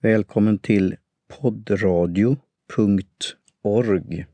Välkommen 0.00 0.58
till 0.58 0.96
poddradio.org 1.28 4.26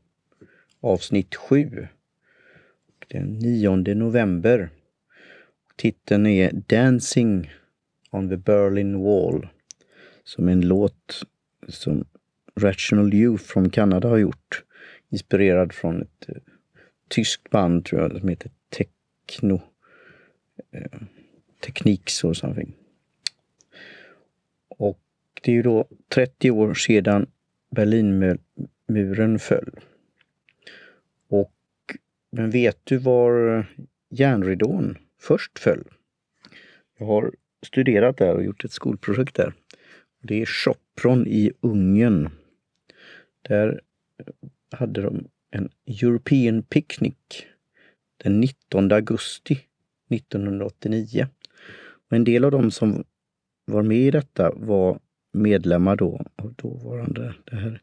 avsnitt 0.79 1.35
7. 1.35 1.87
Den 3.07 3.39
9 3.39 3.75
november. 3.75 4.69
Titeln 5.75 6.27
är 6.27 6.51
Dancing 6.51 7.51
on 8.11 8.29
the 8.29 8.37
Berlin 8.37 8.99
Wall. 8.99 9.47
Som 10.23 10.47
en 10.47 10.61
låt 10.61 11.23
som 11.67 12.05
Rational 12.55 13.13
Youth 13.13 13.43
från 13.43 13.69
Kanada 13.69 14.07
har 14.07 14.17
gjort. 14.17 14.63
Inspirerad 15.09 15.73
från 15.73 16.01
ett 16.01 16.29
eh, 16.29 16.35
tyskt 17.07 17.49
band 17.49 17.85
tror 17.85 18.01
jag 18.01 18.19
som 18.19 18.29
heter 18.29 18.51
Techno. 18.69 19.61
Eh, 20.71 21.01
Techniques 21.59 22.23
or 22.23 22.33
something. 22.33 22.73
Och 24.67 24.99
det 25.43 25.51
är 25.51 25.55
ju 25.55 25.61
då 25.61 25.87
30 26.09 26.51
år 26.51 26.73
sedan 26.73 27.27
Berlinmuren 27.75 29.39
föll. 29.39 29.79
Och 31.29 31.53
men 32.31 32.49
vet 32.49 32.79
du 32.83 32.97
var 32.97 33.65
järnridån 34.09 34.97
först 35.19 35.59
föll? 35.59 35.83
Jag 36.97 37.05
har 37.05 37.33
studerat 37.65 38.17
där 38.17 38.33
och 38.33 38.43
gjort 38.43 38.65
ett 38.65 38.71
skolprojekt 38.71 39.35
där. 39.35 39.53
Det 40.21 40.41
är 40.41 40.45
Sopron 40.45 41.27
i 41.27 41.51
Ungern. 41.61 42.29
Där 43.41 43.81
eh, 44.19 44.49
hade 44.79 45.01
de 45.01 45.27
en 45.51 45.69
European 45.85 46.63
Picnic 46.63 47.15
den 48.17 48.39
19 48.39 48.91
augusti 48.91 49.59
1989. 50.09 51.27
Och 52.09 52.15
en 52.15 52.23
del 52.23 52.45
av 52.45 52.51
dem 52.51 52.71
som 52.71 53.03
var 53.65 53.83
med 53.83 53.97
i 53.97 54.11
detta 54.11 54.51
var 54.55 54.99
medlemmar 55.33 55.95
då 55.95 56.25
av 56.35 56.53
dåvarande 56.53 57.33
det 57.43 57.55
här 57.55 57.81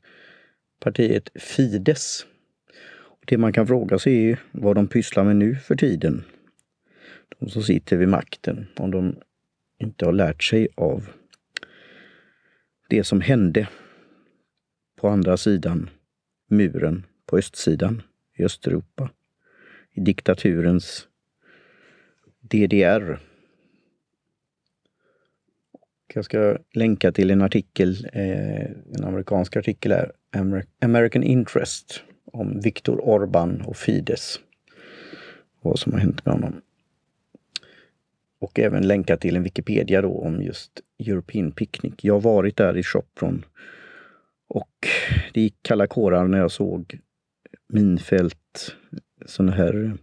partiet 0.80 1.30
Fides. 1.34 2.26
Och 2.92 3.24
det 3.26 3.38
man 3.38 3.52
kan 3.52 3.66
fråga 3.66 3.98
sig 3.98 4.30
är 4.30 4.40
vad 4.52 4.76
de 4.76 4.88
pysslar 4.88 5.24
med 5.24 5.36
nu 5.36 5.54
för 5.54 5.76
tiden. 5.76 6.24
De 7.38 7.48
som 7.48 7.62
sitter 7.62 7.96
vid 7.96 8.08
makten, 8.08 8.66
om 8.76 8.90
de 8.90 9.16
inte 9.78 10.04
har 10.04 10.12
lärt 10.12 10.42
sig 10.42 10.68
av 10.74 11.08
det 12.88 13.04
som 13.04 13.20
hände 13.20 13.68
på 14.96 15.08
andra 15.08 15.36
sidan 15.36 15.90
muren 16.48 17.06
på 17.26 17.38
östsidan 17.38 18.02
i 18.36 18.44
Östeuropa. 18.44 19.10
I 19.92 20.00
diktaturens 20.00 21.08
DDR. 22.40 23.29
Jag 26.14 26.24
ska 26.24 26.58
länka 26.74 27.12
till 27.12 27.30
en 27.30 27.42
artikel, 27.42 28.08
eh, 28.12 28.64
en 28.64 29.04
amerikansk 29.04 29.56
artikel 29.56 29.92
här, 29.92 30.12
American 30.80 31.22
Interest, 31.22 32.02
om 32.24 32.60
Viktor 32.60 33.00
Orban 33.08 33.60
och 33.60 33.76
Fides. 33.76 34.40
Vad 35.60 35.78
som 35.78 35.92
har 35.92 36.00
hänt 36.00 36.26
med 36.26 36.34
honom. 36.34 36.60
Och 38.38 38.58
även 38.58 38.88
länka 38.88 39.16
till 39.16 39.36
en 39.36 39.42
Wikipedia 39.42 40.02
då 40.02 40.18
om 40.18 40.42
just 40.42 40.80
European 40.98 41.52
Picnic. 41.52 41.94
Jag 42.00 42.14
har 42.14 42.20
varit 42.20 42.56
där 42.56 42.76
i 42.76 42.82
Sopron 42.82 43.44
och 44.48 44.86
det 45.34 45.40
gick 45.40 45.56
kalla 45.62 45.86
kårar 45.86 46.28
när 46.28 46.38
jag 46.38 46.50
såg 46.50 46.98
minfält, 47.68 48.76
sådana 49.26 49.52
här 49.52 49.98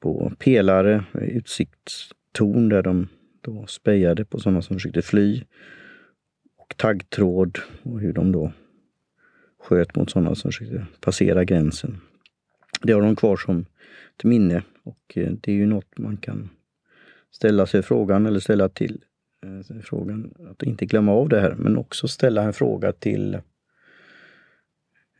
på 0.00 0.32
pelare, 0.38 1.04
utsiktstorn 1.14 2.68
där 2.68 2.82
de 2.82 3.08
då 3.42 3.66
spejade 3.66 4.24
på 4.24 4.38
sådana 4.38 4.62
som 4.62 4.76
försökte 4.76 5.02
fly. 5.02 5.42
Och 6.56 6.76
taggtråd 6.76 7.58
och 7.82 8.00
hur 8.00 8.12
de 8.12 8.32
då 8.32 8.52
sköt 9.58 9.96
mot 9.96 10.10
sådana 10.10 10.34
som 10.34 10.52
försökte 10.52 10.86
passera 11.00 11.44
gränsen. 11.44 12.00
Det 12.82 12.92
har 12.92 13.02
de 13.02 13.16
kvar 13.16 13.36
som 13.36 13.66
ett 14.16 14.24
minne 14.24 14.62
och 14.82 15.12
eh, 15.14 15.32
det 15.32 15.52
är 15.52 15.56
ju 15.56 15.66
något 15.66 15.98
man 15.98 16.16
kan 16.16 16.50
ställa 17.30 17.66
sig 17.66 17.82
frågan 17.82 18.26
eller 18.26 18.40
ställa 18.40 18.68
till 18.68 19.04
eh, 19.44 19.80
frågan 19.82 20.34
att 20.50 20.62
inte 20.62 20.86
glömma 20.86 21.12
av 21.12 21.28
det 21.28 21.40
här 21.40 21.54
men 21.54 21.76
också 21.76 22.08
ställa 22.08 22.42
en 22.42 22.52
fråga 22.52 22.92
till 22.92 23.34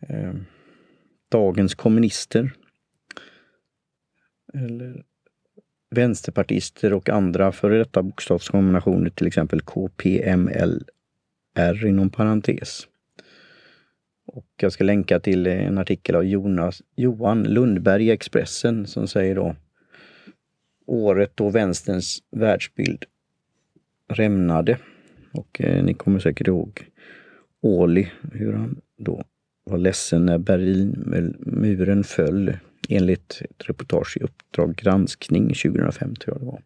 eh, 0.01 0.35
dagens 1.29 1.75
kommunister. 1.75 2.53
Eller 4.55 5.05
vänsterpartister 5.93 6.93
och 6.93 7.09
andra 7.09 7.53
före 7.53 7.79
detta 7.79 8.03
bokstavskombinationer, 8.03 9.11
till 9.11 9.27
exempel 9.27 9.61
KPMLR 9.61 10.87
inom 11.87 12.11
parentes. 12.11 12.87
Och 14.27 14.47
jag 14.57 14.73
ska 14.73 14.85
länka 14.85 15.21
till 15.21 15.47
en 15.47 15.79
artikel 15.79 16.15
av 16.15 16.25
Jonas, 16.25 16.83
Johan 16.97 17.43
Lundberg 17.43 18.07
i 18.07 18.11
Expressen 18.11 18.87
som 18.87 19.09
säger 19.09 19.35
då 19.35 19.57
året 20.87 21.33
då 21.35 21.49
vänsterns 21.51 22.23
världsbild 22.31 23.05
rämnade. 24.09 24.79
Och 25.33 25.61
eh, 25.61 25.85
ni 25.85 25.95
kommer 25.95 26.19
säkert 26.19 26.49
ihåg 26.49 26.87
Åli, 27.61 28.13
hur 28.33 28.53
han 28.53 28.81
då 28.99 29.25
var 29.65 29.79
ledsen 29.79 30.27
när 30.27 30.39
Berlinmuren 30.39 32.05
föll 32.05 32.53
enligt 32.89 33.43
ett 33.51 33.69
reportage 33.69 34.17
i 34.17 34.21
Uppdrag 34.21 34.77
granskning 34.77 35.49
2005 35.49 36.15
tror 36.15 36.35
jag 36.35 36.43
det 36.43 36.47
var. 36.47 36.63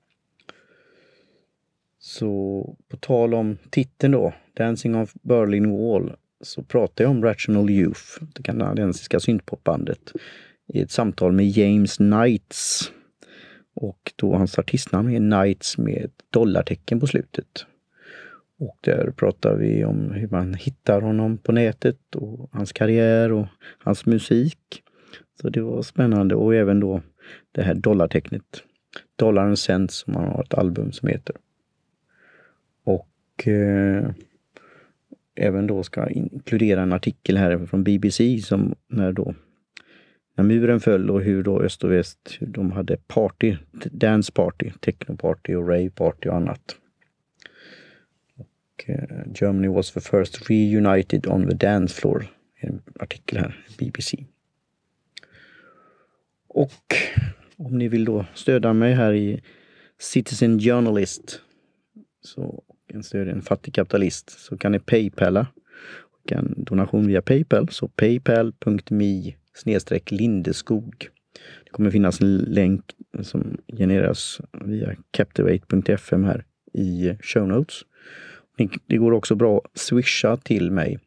Så 1.99 2.77
på 2.89 2.97
tal 2.97 3.35
om 3.35 3.59
titeln 3.71 4.13
då, 4.13 4.35
Dancing 4.57 4.95
on 4.95 5.07
Berlin 5.23 5.71
Wall, 5.71 6.13
så 6.41 6.63
pratar 6.63 7.05
jag 7.05 7.11
om 7.11 7.25
Rational 7.25 7.71
Youth, 7.71 8.03
det 8.35 8.43
kanadensiska 8.43 9.21
syntpopbandet, 9.21 10.13
i 10.67 10.81
ett 10.81 10.91
samtal 10.91 11.33
med 11.33 11.49
James 11.49 11.97
Knights. 11.97 12.93
Och 13.75 14.13
då 14.17 14.35
hans 14.35 14.59
artistnamn 14.59 15.15
är 15.15 15.19
Knights 15.19 15.79
med 15.79 16.05
ett 16.05 16.25
dollartecken 16.31 17.01
på 17.01 17.07
slutet. 17.07 17.67
Och 18.59 18.79
där 18.81 19.11
pratar 19.17 19.57
vi 19.57 19.85
om 19.85 20.11
hur 20.11 20.29
man 20.29 20.55
hittar 20.55 21.01
honom 21.01 21.39
på 21.39 21.53
nätet 21.53 22.15
och 22.15 22.51
hans 22.53 22.73
karriär 22.73 23.33
och 23.33 23.47
hans 23.79 24.07
musik. 24.07 24.83
Så 25.41 25.49
det 25.49 25.61
var 25.61 25.83
spännande 25.83 26.35
och 26.35 26.55
även 26.55 26.81
då 26.81 27.03
det 27.53 27.63
här 27.63 27.75
dollartecknet. 27.75 28.63
Dollarn 29.17 29.57
sänds 29.57 29.95
som 29.95 30.15
han 30.15 30.25
har 30.25 30.43
ett 30.43 30.55
album 30.55 30.93
som 30.93 31.09
heter. 31.09 31.37
Och 32.85 33.49
eh, 33.49 34.11
även 35.35 35.67
då 35.67 35.83
ska 35.83 36.09
inkludera 36.09 36.83
en 36.83 36.93
artikel 36.93 37.37
här 37.37 37.67
från 37.67 37.85
BBC 37.85 38.39
som 38.39 38.75
när 38.89 39.13
då 39.13 39.35
när 40.37 40.45
muren 40.45 40.81
föll 40.81 41.11
och 41.11 41.23
hur 41.23 41.43
då 41.43 41.63
öst 41.63 41.85
och 41.85 41.93
väst, 41.93 42.37
hur 42.39 42.47
de 42.47 42.73
hade 42.73 42.97
party, 42.97 43.57
dance 43.91 44.33
party, 44.33 44.71
techno-party 44.81 45.55
och 45.55 45.69
rave-party 45.69 46.29
och 46.29 46.37
annat. 46.37 46.77
Och, 48.37 48.85
eh, 48.91 49.27
Germany 49.35 49.69
was 49.69 49.93
the 49.93 50.01
first 50.01 50.51
reunited 50.51 51.27
on 51.27 51.49
the 51.49 51.55
dance 51.55 52.01
floor. 52.01 52.27
En 52.61 52.83
artikel 53.01 53.39
här, 53.39 53.65
BBC. 53.79 54.17
Och 56.57 56.95
om 57.57 57.79
ni 57.79 57.89
vill 57.89 58.05
då 58.05 58.27
stödja 58.35 58.73
mig 58.73 58.95
här 58.95 59.13
i 59.13 59.43
Citizen 59.99 60.59
Journalist 60.59 61.41
så 62.21 62.63
en 62.87 63.03
stödja 63.03 63.33
en 63.33 63.43
fattig 63.43 63.75
kapitalist 63.75 64.31
så 64.31 64.59
kan 64.59 64.73
ni 64.73 64.79
paypala. 64.79 65.47
En 66.31 66.55
donation 66.57 67.07
via 67.07 67.23
Paypal, 67.23 67.69
så 67.69 67.89
paypal.me 67.89 69.35
snedstreck 69.55 70.11
Lindeskog. 70.11 71.09
Det 71.65 71.71
kommer 71.71 71.91
finnas 71.91 72.21
en 72.21 72.37
länk 72.37 72.95
som 73.23 73.57
genereras 73.79 74.41
via 74.65 74.97
captivate.fm 75.11 76.25
här 76.25 76.45
i 76.73 77.17
show 77.21 77.49
notes. 77.49 77.83
Det 78.87 78.97
går 78.97 79.13
också 79.13 79.35
bra 79.35 79.61
att 79.65 79.79
swisha 79.79 80.37
till 80.37 80.71
mig 80.71 80.99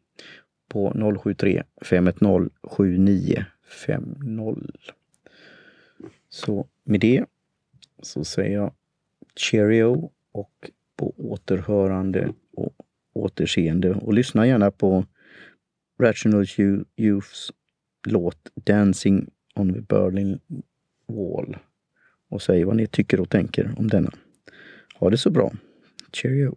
på 0.68 1.14
073 1.22 1.62
510 1.82 2.50
7950. 2.62 4.99
Så 6.30 6.66
med 6.84 7.00
det 7.00 7.24
så 8.02 8.24
säger 8.24 8.54
jag 8.54 8.72
cheerio 9.36 10.10
och 10.32 10.70
på 10.96 11.14
återhörande 11.16 12.32
och 12.52 12.72
återseende. 13.12 13.94
Och 13.94 14.14
lyssna 14.14 14.46
gärna 14.46 14.70
på 14.70 15.04
Rational 16.00 16.46
Youths 16.96 17.52
låt 18.06 18.50
Dancing 18.54 19.30
on 19.54 19.74
the 19.74 19.80
Berlin 19.80 20.40
Wall 21.06 21.56
och 22.28 22.42
säg 22.42 22.64
vad 22.64 22.76
ni 22.76 22.86
tycker 22.86 23.20
och 23.20 23.30
tänker 23.30 23.74
om 23.76 23.88
denna. 23.88 24.10
Ha 24.94 25.10
det 25.10 25.18
så 25.18 25.30
bra. 25.30 25.52
Cheerio! 26.12 26.56